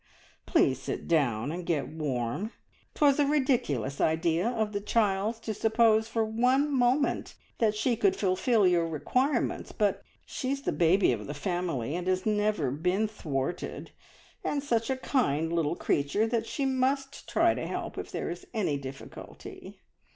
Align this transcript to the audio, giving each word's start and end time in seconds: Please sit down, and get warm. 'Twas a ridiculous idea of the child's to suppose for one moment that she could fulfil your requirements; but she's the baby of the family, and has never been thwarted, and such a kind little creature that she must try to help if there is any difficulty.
Please 0.47 0.81
sit 0.81 1.07
down, 1.07 1.51
and 1.51 1.63
get 1.63 1.87
warm. 1.87 2.51
'Twas 2.95 3.19
a 3.19 3.27
ridiculous 3.27 4.01
idea 4.01 4.47
of 4.49 4.71
the 4.71 4.81
child's 4.81 5.39
to 5.41 5.53
suppose 5.53 6.07
for 6.07 6.25
one 6.25 6.75
moment 6.75 7.35
that 7.59 7.75
she 7.75 7.95
could 7.95 8.15
fulfil 8.15 8.65
your 8.67 8.87
requirements; 8.87 9.71
but 9.71 10.01
she's 10.25 10.63
the 10.63 10.71
baby 10.71 11.11
of 11.11 11.27
the 11.27 11.35
family, 11.35 11.95
and 11.95 12.07
has 12.07 12.25
never 12.25 12.71
been 12.71 13.07
thwarted, 13.07 13.91
and 14.43 14.63
such 14.63 14.89
a 14.89 14.97
kind 14.97 15.53
little 15.53 15.75
creature 15.75 16.25
that 16.25 16.47
she 16.47 16.65
must 16.65 17.29
try 17.29 17.53
to 17.53 17.67
help 17.67 17.95
if 17.95 18.09
there 18.11 18.31
is 18.31 18.47
any 18.55 18.79
difficulty. 18.79 19.81